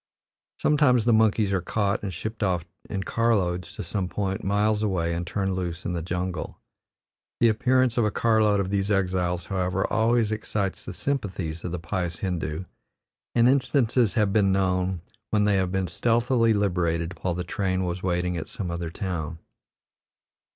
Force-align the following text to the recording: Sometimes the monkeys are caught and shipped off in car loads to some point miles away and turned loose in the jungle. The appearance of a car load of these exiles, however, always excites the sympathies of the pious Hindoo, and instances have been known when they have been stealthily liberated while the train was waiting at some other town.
Sometimes 0.59 1.05
the 1.05 1.13
monkeys 1.13 1.53
are 1.53 1.61
caught 1.61 2.01
and 2.01 2.11
shipped 2.11 2.41
off 2.41 2.65
in 2.89 3.03
car 3.03 3.35
loads 3.35 3.73
to 3.75 3.83
some 3.83 4.09
point 4.09 4.43
miles 4.43 4.81
away 4.81 5.13
and 5.13 5.27
turned 5.27 5.53
loose 5.53 5.85
in 5.85 5.93
the 5.93 6.01
jungle. 6.01 6.57
The 7.39 7.49
appearance 7.49 7.99
of 7.99 8.05
a 8.05 8.09
car 8.09 8.41
load 8.41 8.59
of 8.59 8.71
these 8.71 8.89
exiles, 8.89 9.45
however, 9.45 9.85
always 9.93 10.31
excites 10.31 10.85
the 10.85 10.93
sympathies 10.93 11.63
of 11.63 11.71
the 11.71 11.77
pious 11.77 12.21
Hindoo, 12.21 12.65
and 13.35 13.47
instances 13.47 14.15
have 14.15 14.33
been 14.33 14.51
known 14.51 15.01
when 15.29 15.43
they 15.43 15.57
have 15.57 15.71
been 15.71 15.85
stealthily 15.85 16.51
liberated 16.55 17.19
while 17.21 17.35
the 17.35 17.43
train 17.43 17.83
was 17.85 18.01
waiting 18.01 18.37
at 18.37 18.47
some 18.47 18.71
other 18.71 18.89
town. 18.89 19.37